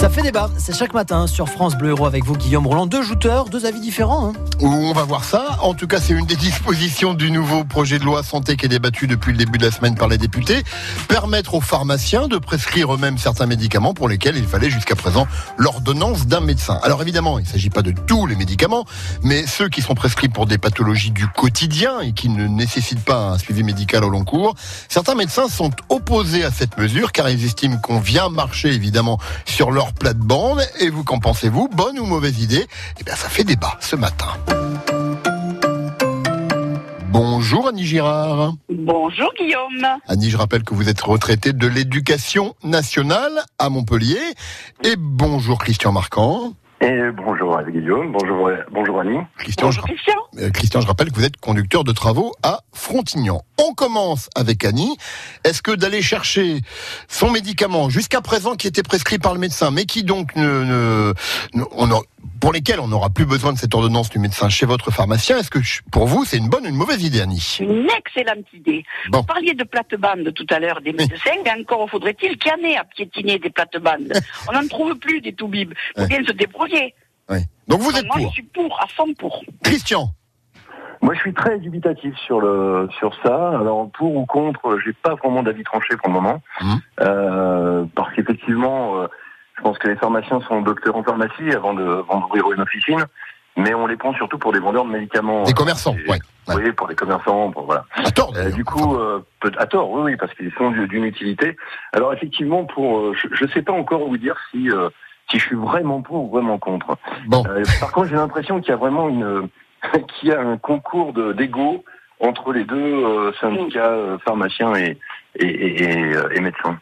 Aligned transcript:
Ça 0.00 0.08
fait 0.08 0.22
débat, 0.22 0.48
c'est 0.56 0.74
chaque 0.74 0.94
matin 0.94 1.26
sur 1.26 1.50
France 1.50 1.76
Bleu 1.76 1.90
Héros 1.90 2.06
avec 2.06 2.24
vous 2.24 2.34
Guillaume 2.34 2.66
Roland. 2.66 2.86
Deux 2.86 3.02
jouteurs, 3.02 3.50
deux 3.50 3.66
avis 3.66 3.80
différents. 3.80 4.28
Hein. 4.28 4.32
On 4.60 4.94
va 4.94 5.04
voir 5.04 5.24
ça. 5.24 5.58
En 5.60 5.74
tout 5.74 5.86
cas, 5.86 6.00
c'est 6.00 6.14
une 6.14 6.24
des 6.24 6.36
dispositions 6.36 7.12
du 7.12 7.30
nouveau 7.30 7.64
projet 7.64 7.98
de 7.98 8.04
loi 8.04 8.22
santé 8.22 8.56
qui 8.56 8.64
est 8.64 8.70
débattu 8.70 9.06
depuis 9.06 9.32
le 9.32 9.36
début 9.36 9.58
de 9.58 9.66
la 9.66 9.70
semaine 9.70 9.96
par 9.96 10.08
les 10.08 10.16
députés. 10.16 10.62
Permettre 11.06 11.52
aux 11.52 11.60
pharmaciens 11.60 12.28
de 12.28 12.38
prescrire 12.38 12.94
eux-mêmes 12.94 13.18
certains 13.18 13.44
médicaments 13.44 13.92
pour 13.92 14.08
lesquels 14.08 14.38
il 14.38 14.46
fallait 14.46 14.70
jusqu'à 14.70 14.96
présent 14.96 15.26
l'ordonnance 15.58 16.26
d'un 16.26 16.40
médecin. 16.40 16.80
Alors 16.82 17.02
évidemment, 17.02 17.38
il 17.38 17.42
ne 17.42 17.48
s'agit 17.48 17.68
pas 17.68 17.82
de 17.82 17.92
tous 17.92 18.24
les 18.24 18.36
médicaments, 18.36 18.86
mais 19.22 19.46
ceux 19.46 19.68
qui 19.68 19.82
sont 19.82 19.94
prescrits 19.94 20.30
pour 20.30 20.46
des 20.46 20.56
pathologies 20.56 21.10
du 21.10 21.26
quotidien 21.26 22.00
et 22.00 22.12
qui 22.12 22.30
ne 22.30 22.46
nécessitent 22.46 23.04
pas 23.04 23.32
un 23.32 23.38
suivi 23.38 23.62
médical 23.62 24.02
au 24.04 24.08
long 24.08 24.24
cours. 24.24 24.54
Certains 24.88 25.14
médecins 25.14 25.48
sont 25.50 25.72
opposés 25.90 26.42
à 26.42 26.50
cette 26.50 26.78
mesure 26.78 27.12
car 27.12 27.28
ils 27.28 27.44
estiment 27.44 27.76
qu'on 27.76 28.00
vient 28.00 28.30
marcher 28.30 28.68
évidemment 28.68 29.18
sur 29.44 29.70
leur 29.70 29.89
plate-bande. 29.92 30.60
Et 30.80 30.90
vous, 30.90 31.04
qu'en 31.04 31.18
pensez-vous 31.18 31.68
Bonne 31.68 31.98
ou 31.98 32.06
mauvaise 32.06 32.40
idée 32.42 32.66
Eh 33.00 33.04
bien, 33.04 33.14
ça 33.14 33.28
fait 33.28 33.44
débat 33.44 33.76
ce 33.80 33.96
matin. 33.96 34.26
Bonjour 37.12 37.68
Annie 37.68 37.84
Girard. 37.84 38.54
Bonjour 38.68 39.32
Guillaume. 39.38 39.86
Annie, 40.06 40.30
je 40.30 40.36
rappelle 40.36 40.62
que 40.62 40.74
vous 40.74 40.88
êtes 40.88 41.00
retraitée 41.00 41.52
de 41.52 41.66
l'éducation 41.66 42.54
nationale 42.62 43.32
à 43.58 43.68
Montpellier. 43.68 44.20
Et 44.84 44.94
bonjour 44.96 45.58
Christian 45.58 45.92
Marquand. 45.92 46.52
Et 46.82 47.10
bonjour 47.14 47.60
Guillaume, 47.68 48.12
bonjour, 48.12 48.48
bonjour 48.72 49.00
Annie. 49.00 49.18
Christian, 49.38 49.66
Bonjour 49.66 49.86
je, 49.86 49.92
Christian. 49.92 50.14
euh, 50.38 50.50
Christian, 50.50 50.80
je 50.80 50.86
rappelle 50.86 51.10
que 51.10 51.16
vous 51.16 51.24
êtes 51.26 51.36
conducteur 51.36 51.84
de 51.84 51.92
travaux 51.92 52.32
à 52.42 52.60
Frontignan. 52.72 53.42
On 53.62 53.74
commence 53.74 54.28
avec 54.34 54.64
Annie. 54.64 54.96
Est-ce 55.44 55.60
que 55.62 55.72
d'aller 55.72 56.02
chercher 56.02 56.60
son 57.08 57.30
médicament 57.30 57.90
jusqu'à 57.90 58.20
présent 58.20 58.54
qui 58.56 58.66
était 58.66 58.82
prescrit 58.82 59.18
par 59.18 59.34
le 59.34 59.40
médecin, 59.40 59.70
mais 59.70 59.84
qui 59.84 60.02
donc 60.02 60.34
ne, 60.36 60.64
ne- 60.64 61.14
ne- 61.54 61.64
on 61.72 61.90
a- 61.92 62.00
pour 62.40 62.52
lesquels 62.52 62.80
on 62.80 62.88
n'aura 62.88 63.10
plus 63.10 63.26
besoin 63.26 63.52
de 63.52 63.58
cette 63.58 63.74
ordonnance 63.74 64.08
du 64.08 64.18
médecin 64.18 64.48
chez 64.48 64.64
votre 64.66 64.90
pharmacien, 64.90 65.38
est-ce 65.38 65.50
que 65.50 65.58
pour 65.92 66.06
vous 66.06 66.24
c'est 66.24 66.38
une 66.38 66.48
bonne 66.48 66.64
ou 66.64 66.68
une 66.68 66.74
mauvaise 66.74 67.02
idée, 67.02 67.20
Annie? 67.20 67.58
Une 67.60 67.86
excellente 67.98 68.46
idée. 68.54 68.82
Bon. 69.10 69.18
Vous 69.18 69.24
parliez 69.24 69.52
de 69.54 69.64
plate-bandes 69.64 70.32
tout 70.34 70.46
à 70.50 70.58
l'heure 70.58 70.80
des 70.80 70.92
médecins, 70.92 71.30
mais 71.44 71.52
encore 71.60 71.88
faudrait-il 71.90 72.38
qu'il 72.38 72.50
y 72.50 72.54
en 72.54 72.68
ait 72.68 72.76
à 72.76 72.84
piétiner 72.84 73.38
des 73.38 73.50
plates-bandes. 73.50 74.12
On 74.48 74.52
n'en 74.52 74.66
trouve 74.68 74.94
plus 74.96 75.20
des 75.20 75.34
toubibs. 75.34 75.72
Il 75.96 76.02
Ouais. 76.02 76.08
faut 76.08 76.08
bien 76.08 76.26
se 76.26 76.32
débrouiller. 76.32 76.94
Oui. 77.28 77.38
Donc 77.68 77.80
vous 77.82 77.90
êtes 77.96 78.06
Moi, 78.06 78.16
je 78.20 78.28
suis 78.32 78.42
pour, 78.42 78.80
à 78.82 78.86
fond 78.88 79.12
pour. 79.18 79.42
Christian, 79.62 80.10
Moi, 81.02 81.14
je 81.14 81.20
suis 81.20 81.32
très 81.34 81.58
dubitatif 81.58 82.14
sur 82.18 82.40
le 82.40 82.88
sur 82.98 83.14
ça. 83.22 83.58
Alors, 83.58 83.90
pour 83.92 84.14
ou 84.16 84.26
contre, 84.26 84.78
j'ai 84.84 84.92
pas 84.92 85.14
vraiment 85.14 85.42
d'avis 85.42 85.64
tranché 85.64 85.96
pour 85.96 86.08
le 86.08 86.14
moment, 86.14 86.42
Mhm. 86.60 86.80
Euh, 87.00 87.84
parce 87.94 88.12
qu'effectivement, 88.14 88.96
euh, 89.00 89.06
je 89.56 89.62
pense 89.62 89.78
que 89.78 89.88
les 89.88 89.96
pharmaciens 89.96 90.40
sont 90.42 90.60
docteurs 90.60 90.96
en 90.96 91.02
pharmacie 91.02 91.50
avant 91.54 91.72
de 91.74 91.82
avant 91.84 92.20
d'ouvrir 92.20 92.52
une 92.52 92.60
officine, 92.60 93.04
mais 93.56 93.72
on 93.74 93.86
les 93.86 93.96
prend 93.96 94.12
surtout 94.14 94.38
pour 94.38 94.52
des 94.52 94.58
vendeurs 94.60 94.84
de 94.84 94.90
médicaments. 94.90 95.44
des 95.44 95.54
commerçants, 95.54 95.94
Et- 96.06 96.10
ouais. 96.10 96.18
Oui, 96.54 96.72
pour 96.72 96.88
des 96.88 96.96
commerçants, 96.96 97.50
pour 97.52 97.64
voilà. 97.64 97.84
À 97.94 98.10
tort. 98.10 98.32
Euh, 98.36 98.50
du 98.50 98.64
coup, 98.64 98.96
euh, 98.96 99.20
peut- 99.40 99.52
à 99.56 99.66
tort, 99.66 99.88
oui, 99.92 100.00
oui, 100.04 100.16
parce 100.16 100.34
qu'ils 100.34 100.52
sont 100.58 100.70
du- 100.72 100.88
d'une 100.88 101.04
utilité. 101.04 101.56
Alors 101.92 102.12
effectivement, 102.12 102.64
pour, 102.64 102.98
euh, 102.98 103.14
je 103.14 103.44
ne 103.44 103.50
sais 103.50 103.62
pas 103.62 103.72
encore 103.72 104.06
vous 104.08 104.16
dire 104.18 104.36
si 104.50 104.68
euh, 104.70 104.88
si 105.30 105.38
je 105.38 105.44
suis 105.46 105.56
vraiment 105.56 106.02
pour 106.02 106.24
ou 106.24 106.28
vraiment 106.30 106.58
contre. 106.58 106.96
bon. 107.28 107.44
Par 107.80 107.92
contre, 107.92 108.08
j'ai 108.08 108.16
l'impression 108.16 108.60
qu'il 108.60 108.70
y 108.70 108.72
a 108.72 108.76
vraiment 108.76 109.08
une 109.08 109.48
qu'il 110.08 110.28
y 110.28 110.32
a 110.32 110.40
un 110.40 110.56
concours 110.58 111.12
de 111.12 111.32
d'ego 111.32 111.84
entre 112.20 112.52
les 112.52 112.64
deux 112.64 112.76
euh, 112.76 113.32
syndicats 113.40 113.92
euh, 113.92 114.18
pharmaciens 114.24 114.72
euh, 114.74 114.94
et 115.38 116.40
médecins. 116.40 116.78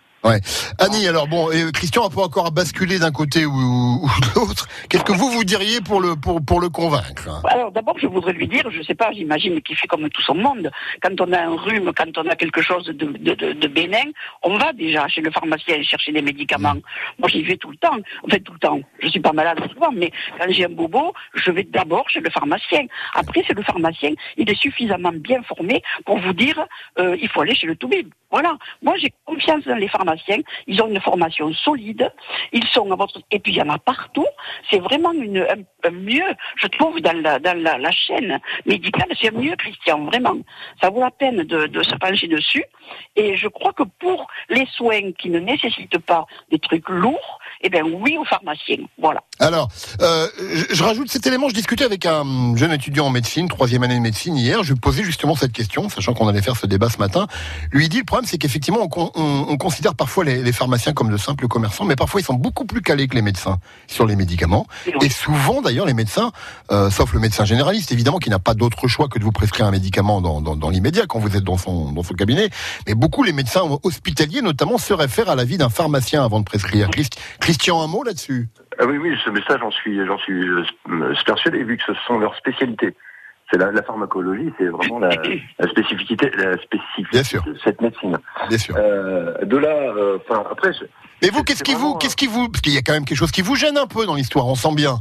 Annie, 0.79 1.07
alors 1.07 1.29
bon, 1.29 1.51
et 1.51 1.71
Christian 1.73 2.07
a 2.07 2.11
pas 2.11 2.23
encore 2.23 2.51
basculé 2.51 2.99
d'un 2.99 3.13
côté 3.13 3.47
ou 3.47 3.51
de 4.21 4.35
l'autre. 4.35 4.67
Vous 5.39 5.45
diriez 5.45 5.81
pour 5.81 6.01
le 6.01 6.17
pour 6.17 6.45
pour 6.45 6.61
le 6.61 6.69
convaincre 6.69 7.29
Alors 7.45 7.71
d'abord, 7.71 7.97
je 7.97 8.09
voudrais 8.09 8.33
lui 8.33 8.49
dire, 8.49 8.69
je 8.73 8.83
sais 8.83 8.97
pas, 8.97 9.13
j'imagine 9.13 9.63
qu'il 9.63 9.77
fait 9.77 9.87
comme 9.87 10.11
tout 10.11 10.21
son 10.21 10.35
monde. 10.35 10.69
Quand 11.01 11.21
on 11.21 11.33
a 11.33 11.39
un 11.43 11.55
rhume, 11.55 11.93
quand 11.97 12.19
on 12.19 12.27
a 12.27 12.35
quelque 12.35 12.61
chose 12.61 12.87
de, 12.87 12.93
de, 12.93 13.35
de, 13.35 13.53
de 13.53 13.69
bénin, 13.69 14.11
on 14.43 14.59
va 14.59 14.73
déjà 14.73 15.07
chez 15.07 15.21
le 15.21 15.31
pharmacien 15.31 15.81
chercher 15.85 16.11
des 16.11 16.23
médicaments. 16.23 16.75
Moi, 17.21 17.29
j'y 17.29 17.45
vais 17.45 17.57
tout 17.57 17.71
le 17.71 17.77
temps. 17.77 17.99
Enfin, 18.25 18.39
tout 18.45 18.53
le 18.53 18.59
temps. 18.59 18.81
Je 18.99 19.07
suis 19.07 19.21
pas 19.21 19.33
malade 19.33 19.61
souvent, 19.73 19.93
mais 19.93 20.11
quand 20.41 20.47
j'ai 20.49 20.65
un 20.65 20.71
bobo, 20.71 21.15
je 21.35 21.53
vais 21.53 21.63
d'abord 21.63 22.11
chez 22.11 22.19
le 22.19 22.31
pharmacien. 22.31 22.87
Après, 23.15 23.45
c'est 23.47 23.55
le 23.55 23.63
pharmacien. 23.63 24.15
Il 24.39 24.51
est 24.51 24.61
suffisamment 24.61 25.13
bien 25.13 25.41
formé 25.45 25.85
pour 26.05 26.19
vous 26.19 26.33
dire, 26.33 26.67
euh, 26.99 27.17
il 27.23 27.29
faut 27.29 27.43
aller 27.43 27.55
chez 27.55 27.69
le 27.69 27.77
toubib. 27.77 28.09
Voilà. 28.31 28.57
Moi, 28.83 28.95
j'ai 28.99 29.13
confiance 29.25 29.65
dans 29.65 29.77
les 29.77 29.89
pharmaciens. 29.89 30.39
Ils 30.67 30.83
ont 30.83 30.89
une 30.89 31.01
formation 31.01 31.53
solide. 31.55 32.13
Ils 32.53 32.67
sont 32.69 32.91
à 32.93 32.97
votre, 32.97 33.21
et 33.31 33.39
puis 33.39 33.53
il 33.53 33.59
y 33.59 33.63
en 33.63 33.71
a 33.71 33.79
partout. 33.79 34.27
C'est 34.71 34.81
vraiment 34.81 35.13
une, 35.13 35.39
un, 35.39 35.89
un 35.89 35.91
mieux, 35.91 36.35
je 36.57 36.67
trouve, 36.69 37.01
dans 37.01 37.17
la, 37.23 37.39
dans 37.39 37.57
la, 37.63 37.79
la 37.79 37.91
chaîne 37.91 38.39
médicale, 38.67 39.09
c'est 39.21 39.33
mieux, 39.33 39.57
Christian, 39.57 40.05
vraiment. 40.05 40.37
Ça 40.81 40.91
vaut 40.91 41.01
la 41.01 41.11
peine 41.11 41.43
de, 41.45 41.67
de 41.67 41.83
se 41.83 41.95
pencher 41.97 42.27
dessus. 42.29 42.65
Et 43.17 43.37
je 43.37 43.49
crois 43.49 43.73
que 43.73 43.85
pour 43.99 44.27
les 44.49 44.67
soins 44.67 45.13
qui 45.13 45.31
ne 45.31 45.39
nécessitent 45.39 45.99
pas 45.99 46.27
des 46.51 46.59
trucs 46.59 46.89
lourds, 46.89 47.39
eh 47.63 47.69
bien 47.69 47.83
oui 47.85 48.17
aux 48.19 48.25
pharmaciens. 48.25 48.77
Voilà. 49.01 49.21
Alors, 49.41 49.69
euh, 50.01 50.27
je, 50.55 50.75
je 50.75 50.83
rajoute 50.83 51.11
cet 51.11 51.27
élément. 51.27 51.49
Je 51.49 51.55
discutais 51.55 51.85
avec 51.85 52.07
un 52.07 52.55
jeune 52.57 52.73
étudiant 52.73 53.07
en 53.07 53.11
médecine, 53.11 53.49
troisième 53.49 53.83
année 53.83 53.97
de 53.97 54.01
médecine 54.01 54.37
hier. 54.37 54.63
Je 54.63 54.73
lui 54.73 54.81
posais 54.81 55.03
justement 55.05 55.35
cette 55.35 55.53
question, 55.53 55.89
sachant 55.89 56.15
qu'on 56.15 56.29
allait 56.29 56.43
faire 56.43 56.57
ce 56.57 56.67
débat 56.67 56.89
ce 56.91 56.99
matin. 56.99 57.27
Lui 57.73 57.85
il 57.87 57.89
dit 57.89 57.99
le 57.99 58.05
problème, 58.05 58.27
c'est 58.29 58.39
qu'effectivement, 58.39 58.81
on, 58.83 58.89
con- 58.89 59.11
on- 59.15 59.47
on 59.49 59.57
considère 59.57 59.95
parfois 59.95 60.25
les, 60.25 60.43
les 60.43 60.53
pharmaciens 60.53 60.93
comme 60.93 61.11
de 61.11 61.17
simples 61.17 61.49
commerçants, 61.49 61.85
mais 61.85 61.97
parfois 61.97 62.21
ils 62.21 62.25
sont 62.25 62.35
beaucoup 62.35 62.65
plus 62.65 62.83
calés 62.83 63.07
que 63.09 63.15
les 63.15 63.23
médecins 63.23 63.59
sur 63.87 64.07
les 64.07 64.17
médicaments. 64.17 64.67
Et 64.87 64.93
oui. 65.01 65.07
Et 65.07 65.11
souvent, 65.11 65.63
d'ailleurs, 65.63 65.87
les 65.87 65.95
médecins, 65.95 66.33
euh, 66.71 66.91
sauf 66.91 67.13
le 67.13 67.21
médecin 67.21 67.45
généraliste, 67.45 67.93
évidemment, 67.93 68.19
qui 68.19 68.31
n'a 68.31 68.39
pas 68.39 68.55
d'autre 68.55 68.89
choix 68.89 69.09
que 69.09 69.19
de 69.19 69.25
vous 69.25 69.33
prescrire 69.33 69.67
un 69.67 69.71
médicament 69.71 70.21
dans, 70.21 70.41
dans, 70.41 70.57
dans 70.57 70.71
l'immédiat 70.71 71.07
quand 71.07 71.19
vous 71.19 71.37
êtes 71.37 71.45
dans 71.45 71.57
son, 71.57 71.93
dans 71.93 72.03
son 72.03 72.15
cabinet. 72.15 72.51
Mais 72.87 72.95
beaucoup, 72.95 73.23
les 73.23 73.33
médecins 73.33 73.63
hospitaliers, 73.83 74.43
notamment, 74.43 74.77
se 74.79 74.93
réfèrent 74.93 75.31
à 75.31 75.35
l'avis 75.35 75.57
d'un 75.59 75.71
pharmacien 75.71 76.25
avant 76.25 76.41
de 76.41 76.45
prescrire. 76.45 76.91
Christian, 77.49 77.81
un 77.83 77.87
mot 77.87 78.05
là-dessus? 78.05 78.47
Ah 78.79 78.85
oui, 78.85 78.99
oui, 78.99 79.17
ce 79.25 79.31
message, 79.31 79.59
j'en 79.61 79.71
suis, 79.71 80.05
j'en 80.05 80.19
suis 80.19 80.47
euh, 80.47 81.15
persuadé, 81.25 81.65
vu 81.65 81.79
que 81.79 81.83
ce 81.87 81.95
sont 82.07 82.19
leurs 82.19 82.37
spécialités. 82.37 82.95
C'est 83.51 83.57
la, 83.57 83.73
la 83.73 83.83
pharmacologie, 83.83 84.53
c'est 84.59 84.67
vraiment 84.67 84.99
la, 84.99 85.09
la 85.59 85.69
spécificité, 85.71 86.31
la 86.37 86.59
spécificité 86.59 87.09
Bien 87.11 87.25
sûr. 87.25 87.43
de 87.45 87.57
cette 87.65 87.81
médecine. 87.81 88.19
Bien 88.51 88.59
sûr. 88.59 88.75
Euh, 88.77 89.43
de 89.47 89.57
là, 89.57 89.71
euh, 89.71 90.19
enfin, 90.29 90.45
après, 90.51 90.75
je- 90.75 90.85
Mais 91.23 91.31
vous, 91.31 91.43
qu'est-ce 91.43 91.65
qui 91.65 91.73
vous, 91.75 91.95
qu'est-ce 91.95 92.17
qui 92.17 92.27
vous, 92.27 92.51
parce 92.51 92.61
qu'il 92.61 92.75
y 92.75 92.77
a 92.77 92.83
quand 92.83 92.93
même 92.93 93.07
quelque 93.07 93.17
chose 93.17 93.31
qui 93.31 93.41
vous 93.41 93.55
gêne 93.57 93.79
un 93.79 93.87
peu 93.87 94.05
dans 94.05 94.15
l'histoire, 94.17 94.47
on 94.47 94.55
sent 94.55 94.75
bien. 94.75 94.97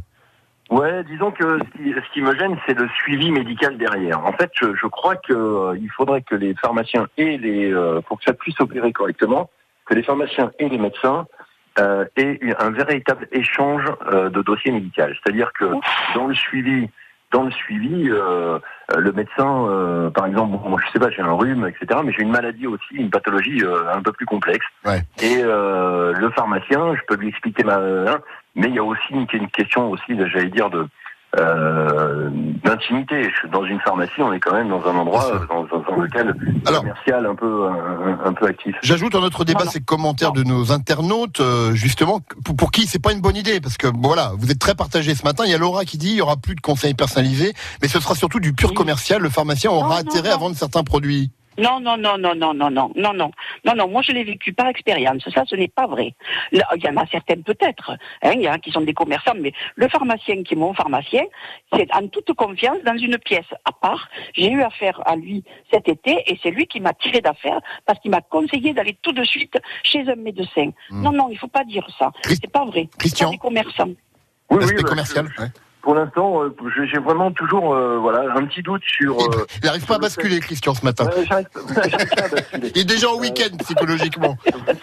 Ouais, 0.69 1.03
disons 1.03 1.31
que 1.31 1.59
ce 1.59 1.77
qui, 1.77 1.91
ce 1.93 2.13
qui 2.13 2.21
me 2.21 2.33
gêne, 2.39 2.57
c'est 2.65 2.79
le 2.79 2.87
suivi 3.03 3.29
médical 3.29 3.77
derrière. 3.77 4.25
En 4.25 4.31
fait, 4.31 4.49
je, 4.53 4.73
je 4.73 4.87
crois 4.87 5.17
que 5.17 5.33
euh, 5.33 5.77
il 5.77 5.89
faudrait 5.91 6.21
que 6.21 6.35
les 6.35 6.53
pharmaciens 6.55 7.07
et 7.17 7.37
les, 7.37 7.73
pour 8.07 8.19
que 8.19 8.23
ça 8.23 8.31
puisse 8.33 8.57
opérer 8.61 8.93
correctement, 8.93 9.49
que 9.85 9.93
les 9.93 10.03
pharmaciens 10.03 10.51
et 10.59 10.69
les 10.69 10.77
médecins 10.77 11.27
euh, 11.79 12.05
eu 12.17 12.53
un 12.59 12.69
véritable 12.71 13.27
échange 13.31 13.83
euh, 14.11 14.29
de 14.29 14.41
dossiers 14.41 14.71
médicaux. 14.71 15.03
C'est-à-dire 15.23 15.51
que 15.53 15.65
dans 16.15 16.27
le 16.27 16.33
suivi, 16.33 16.89
dans 17.31 17.43
le 17.43 17.51
suivi, 17.51 18.09
euh, 18.09 18.59
le 18.97 19.11
médecin, 19.11 20.11
par 20.13 20.25
exemple, 20.25 20.57
moi 20.67 20.79
je 20.85 20.91
sais 20.91 20.99
pas, 20.99 21.11
j'ai 21.11 21.21
un 21.21 21.33
rhume, 21.33 21.67
etc., 21.67 21.99
mais 22.03 22.13
j'ai 22.13 22.23
une 22.23 22.31
maladie 22.31 22.67
aussi, 22.67 22.95
une 22.95 23.09
pathologie 23.09 23.61
un 23.93 24.01
peu 24.01 24.13
plus 24.13 24.25
complexe. 24.25 24.65
Ouais. 24.85 25.01
Et 25.21 25.43
le 25.43 26.29
pharmacien, 26.35 26.95
je 26.95 27.01
peux 27.07 27.15
lui 27.15 27.27
expliquer 27.27 27.63
ma, 27.63 27.75
hein, 27.75 28.19
mais 28.55 28.67
il 28.67 28.75
y 28.75 28.79
a 28.79 28.83
aussi 28.83 29.11
une, 29.11 29.27
une 29.33 29.49
question 29.49 29.91
aussi, 29.91 30.17
j'allais 30.17 30.49
dire, 30.49 30.69
de 30.69 30.87
d'intimité. 32.63 33.31
Dans 33.51 33.65
une 33.65 33.79
pharmacie, 33.81 34.21
on 34.21 34.33
est 34.33 34.39
quand 34.39 34.53
même 34.53 34.69
dans 34.69 34.85
un 34.87 34.95
endroit, 34.95 35.25
euh, 35.33 35.39
dans, 35.47 35.86
dans 35.97 36.19
un 36.19 36.23
local 36.23 36.61
Alors- 36.65 36.81
commercial 36.81 37.25
un 37.25 37.35
peu, 37.35 37.67
un, 37.67 38.19
un 38.25 38.33
peu 38.33 38.45
actif. 38.47 38.75
J'ajoute 38.83 39.15
à 39.15 39.19
notre 39.19 39.43
débat 39.45 39.65
ces 39.65 39.81
commentaires 39.81 40.31
de 40.31 40.43
nos 40.43 40.71
internautes, 40.71 41.39
euh, 41.39 41.73
justement, 41.73 42.21
pour, 42.45 42.55
pour 42.55 42.71
qui 42.71 42.87
c'est 42.87 42.99
pas 43.01 43.11
une 43.13 43.21
bonne 43.21 43.35
idée, 43.35 43.59
parce 43.59 43.77
que 43.77 43.87
voilà, 44.01 44.31
vous 44.37 44.51
êtes 44.51 44.59
très 44.59 44.75
partagés 44.75 45.15
ce 45.15 45.23
matin. 45.23 45.43
Il 45.45 45.51
y 45.51 45.55
a 45.55 45.57
Laura 45.57 45.85
qui 45.85 45.97
dit 45.97 46.09
il 46.11 46.15
y 46.17 46.21
aura 46.21 46.37
plus 46.37 46.55
de 46.55 46.61
conseils 46.61 46.93
personnalisés, 46.93 47.53
mais 47.81 47.87
ce 47.87 47.99
sera 47.99 48.15
surtout 48.15 48.39
du 48.39 48.53
pur 48.53 48.69
Oui. 48.69 48.75
commercial. 48.75 49.21
Le 49.21 49.29
pharmacien 49.29 49.71
aura 49.71 49.81
Non, 49.81 49.89
non, 49.89 49.97
intérêt 50.09 50.29
non. 50.29 50.35
à 50.35 50.37
vendre 50.39 50.55
certains 50.55 50.83
produits. 50.83 51.31
Non, 51.57 51.79
non, 51.79 51.97
non, 51.97 52.17
non, 52.17 52.35
non, 52.35 52.53
non, 52.53 52.69
non, 52.69 52.91
non, 52.95 53.13
non, 53.13 53.31
non, 53.65 53.75
non. 53.75 53.87
Moi, 53.87 54.01
je 54.03 54.11
l'ai 54.11 54.23
vécu 54.23 54.53
par 54.53 54.67
expérience. 54.67 55.23
Ça, 55.33 55.43
ce 55.45 55.55
n'est 55.55 55.67
pas 55.67 55.87
vrai. 55.87 56.13
Là, 56.51 56.65
Il 56.75 56.83
y 56.83 56.87
en 56.89 56.97
a 56.97 57.05
certaines 57.07 57.43
peut-être. 57.43 57.91
Hein, 58.23 58.31
il 58.35 58.41
y 58.41 58.49
en 58.49 58.53
a 58.53 58.59
qui 58.59 58.71
sont 58.71 58.81
des 58.81 58.93
commerçants, 58.93 59.33
mais 59.35 59.53
le 59.75 59.87
pharmacien 59.87 60.43
qui 60.43 60.53
est 60.53 60.57
mon 60.57 60.73
pharmacien, 60.73 61.23
c'est 61.73 61.91
en 61.93 62.07
toute 62.07 62.31
confiance 62.33 62.77
dans 62.85 62.97
une 62.97 63.17
pièce 63.17 63.45
à 63.65 63.71
part. 63.71 64.07
J'ai 64.35 64.51
eu 64.51 64.61
affaire 64.61 65.01
à 65.07 65.15
lui 65.15 65.43
cet 65.71 65.87
été 65.89 66.23
et 66.27 66.39
c'est 66.43 66.51
lui 66.51 66.67
qui 66.67 66.79
m'a 66.79 66.93
tiré 66.93 67.21
d'affaire 67.21 67.59
parce 67.85 67.99
qu'il 67.99 68.11
m'a 68.11 68.21
conseillé 68.21 68.73
d'aller 68.73 68.97
tout 69.01 69.11
de 69.11 69.23
suite 69.23 69.57
chez 69.83 70.07
un 70.07 70.15
médecin. 70.15 70.71
Hmm. 70.89 71.01
Non, 71.03 71.11
non, 71.11 71.29
il 71.31 71.37
faut 71.37 71.47
pas 71.47 71.63
dire 71.63 71.87
ça. 71.97 72.11
C'est 72.23 72.51
pas 72.51 72.65
vrai. 72.65 72.87
Christian 72.99 73.31
C'est 73.31 73.37
pas 73.37 73.43
des 73.49 73.49
commerçants. 73.49 73.89
Oui, 74.49 74.57
bah, 74.59 74.83
commercial. 74.83 75.27
je- 75.35 75.41
ouais. 75.43 75.49
Pour 75.87 75.95
l'instant, 75.95 76.43
euh, 76.43 76.53
j'ai 76.91 76.99
vraiment 76.99 77.31
toujours 77.31 77.73
euh, 77.73 77.97
voilà 77.97 78.19
un 78.35 78.45
petit 78.45 78.61
doute 78.61 78.81
sur. 78.85 79.17
euh, 79.21 79.45
Il 79.63 79.65
n'arrive 79.67 79.85
pas 79.85 79.95
à 79.95 79.99
basculer, 79.99 80.41
Christian, 80.41 80.73
ce 80.73 80.83
matin. 80.83 81.05
ouais, 81.05 81.25
j'arrive- 81.25 81.47
j'arrive 81.75 82.09
pas 82.09 82.25
à 82.25 82.27
basculer. 82.35 82.71
Il 82.75 82.81
est 82.81 82.83
déjà 82.83 83.07
en 83.09 83.17
week-end, 83.17 83.55
psychologiquement. 83.59 84.35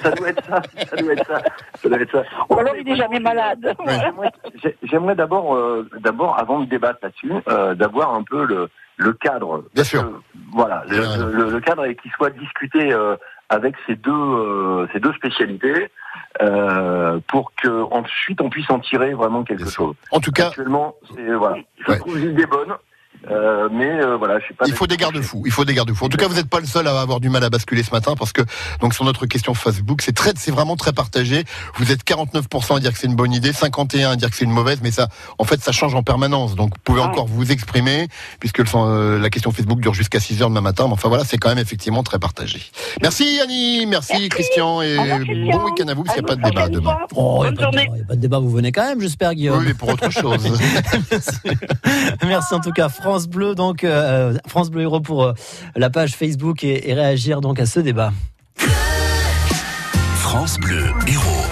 ça 0.02 0.10
doit 0.12 0.30
être 0.30 0.42
ça, 0.46 0.62
ça 0.88 0.96
doit 0.96 1.12
être 1.12 1.26
ça, 1.26 1.42
ça 1.82 1.88
doit 1.90 2.00
être 2.00 2.10
ça. 2.10 2.22
Ou 2.48 2.58
alors 2.58 2.74
il 2.78 2.86
n'est 2.86 2.96
jamais 2.96 3.20
malade. 3.20 3.74
J'aimerais- 3.86 4.32
j'ai- 4.62 4.76
J'aimerais 4.82 5.14
d'abord, 5.14 5.54
euh, 5.54 5.86
d'abord, 6.00 6.38
avant 6.38 6.60
de 6.60 6.64
débattre 6.70 7.00
là-dessus, 7.02 7.32
euh, 7.48 7.74
d'avoir 7.74 8.14
un 8.14 8.22
peu 8.22 8.46
le, 8.46 8.70
le 8.96 9.12
cadre. 9.12 9.62
Bien 9.74 9.84
sûr. 9.84 10.10
Voilà, 10.54 10.84
le, 10.88 11.32
le- 11.32 11.50
le 11.50 11.60
cadre 11.60 11.84
et 11.84 11.96
qui 11.96 12.08
soit 12.16 12.30
discuté 12.30 12.94
euh, 12.94 13.16
avec 13.48 13.74
ces 13.86 13.94
deux, 13.96 14.10
euh, 14.12 14.86
ces 14.92 15.00
deux 15.00 15.12
spécialités, 15.12 15.90
euh, 16.42 17.18
pour 17.28 17.52
que 17.54 17.82
ensuite 17.92 18.40
on 18.40 18.50
puisse 18.50 18.70
en 18.70 18.80
tirer 18.80 19.14
vraiment 19.14 19.44
quelque 19.44 19.62
Bien 19.64 19.70
chose. 19.72 19.94
En 20.10 20.20
tout 20.20 20.32
cas, 20.32 20.48
Actuellement, 20.48 20.94
c'est 21.14 21.32
voilà, 21.34 21.56
je 21.86 21.90
Ouais. 21.92 21.98
trouve 21.98 22.18
l'idée 22.18 22.46
bonne, 22.46 22.74
euh, 23.30 23.68
mais 23.72 23.88
euh, 23.90 24.16
voilà, 24.16 24.38
je 24.38 24.44
suis 24.44 24.54
pas. 24.54 24.64
il 24.66 24.74
faut 24.74 24.86
des 24.86 24.96
garde-fous. 24.96 25.42
Il 25.46 25.52
faut 25.52 25.64
des 25.64 25.74
garde-fous. 25.74 26.04
En 26.04 26.08
tout 26.08 26.16
cas, 26.16 26.28
vous 26.28 26.34
n'êtes 26.34 26.48
pas 26.48 26.60
le 26.60 26.66
seul 26.66 26.86
à 26.86 27.00
avoir 27.00 27.20
du 27.20 27.28
mal 27.28 27.42
à 27.44 27.50
basculer 27.50 27.82
ce 27.82 27.90
matin 27.90 28.14
parce 28.18 28.32
que 28.32 28.42
donc 28.80 28.94
sur 28.94 29.04
notre 29.04 29.26
question 29.26 29.54
Facebook, 29.54 30.02
c'est 30.02 30.12
très, 30.14 30.32
c'est 30.36 30.50
vraiment 30.50 30.76
très 30.76 30.92
partagé. 30.92 31.44
Vous 31.76 31.90
êtes 31.92 32.04
49% 32.04 32.76
à 32.76 32.80
dire 32.80 32.92
que 32.92 32.98
c'est 32.98 33.06
une 33.06 33.16
bonne 33.16 33.32
idée, 33.32 33.52
51 33.52 34.10
à 34.12 34.16
dire 34.16 34.30
que 34.30 34.36
c'est 34.36 34.44
une 34.44 34.50
mauvaise, 34.52 34.80
mais 34.82 34.90
ça, 34.90 35.08
en 35.38 35.44
fait, 35.44 35.60
ça 35.62 35.72
change 35.72 35.94
en 35.94 36.02
permanence. 36.02 36.54
Donc, 36.54 36.70
vous 36.74 36.80
pouvez 36.84 37.00
Ah. 37.02 37.06
encore 37.08 37.26
vous 37.26 37.50
exprimer 37.50 38.08
puisque 38.40 38.58
le, 38.58 38.64
euh, 38.74 39.18
la 39.18 39.30
question 39.30 39.50
Facebook 39.52 39.80
dure 39.80 39.94
jusqu'à 39.94 40.20
6 40.20 40.42
heures 40.42 40.48
demain 40.50 40.60
matin. 40.60 40.84
Mais 40.86 40.92
enfin 40.92 41.08
voilà, 41.08 41.24
c'est 41.24 41.38
quand 41.38 41.48
même 41.48 41.58
effectivement 41.58 42.02
très 42.02 42.18
partagé. 42.18 42.60
Merci 43.02 43.40
Annie, 43.42 43.86
merci, 43.86 44.12
Merci. 44.12 44.28
Christian 44.28 44.82
et 44.82 44.96
Au 44.98 45.02
revoir, 45.02 45.20
Christian. 45.20 45.58
bon 45.58 45.64
week-end 45.64 45.88
à 45.88 45.94
vous 45.94 46.04
parce 46.04 46.16
qu'il 46.16 46.24
n'y 46.24 46.30
a 46.30 46.36
pas 46.36 46.42
de 46.42 46.50
débat 46.50 46.68
demain. 46.68 46.96
Oh, 47.14 47.44
il 47.46 47.52
n'y 47.52 47.52
a, 47.52 47.52
pas 47.52 47.56
de 47.56 47.60
journée. 47.62 47.84
débat, 47.84 47.96
y 47.96 48.00
a 48.00 48.04
pas 48.04 48.14
de 48.16 48.20
débat, 48.20 48.38
vous 48.38 48.50
venez 48.50 48.72
quand 48.72 48.84
même, 48.86 49.00
j'espère, 49.00 49.34
Guillaume. 49.34 49.58
Oui, 49.58 49.64
mais 49.68 49.74
pour 49.74 49.88
autre 49.88 50.10
chose. 50.10 50.58
Merci 52.26 52.54
en 52.54 52.60
tout 52.60 52.72
cas, 52.72 52.88
France 53.14 53.28
Bleu, 53.28 53.54
donc 53.54 53.84
euh, 53.84 54.36
France 54.48 54.72
Bleu 54.72 54.82
Héros 54.82 54.98
pour 54.98 55.22
euh, 55.22 55.34
la 55.76 55.88
page 55.88 56.16
Facebook 56.16 56.64
et, 56.64 56.90
et 56.90 56.94
réagir 56.94 57.40
donc 57.40 57.60
à 57.60 57.66
ce 57.66 57.78
débat. 57.78 58.12
France 60.16 60.58
Bleu 60.58 60.82
Héros. 61.06 61.43